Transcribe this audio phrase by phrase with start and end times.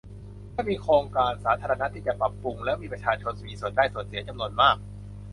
[0.53, 4.77] ถ้ามีโครงการสาธารณะที่จะปรับปรุงแล้วมีประชาชนมีส่วนได้ส่วนเสียจำนวนมาก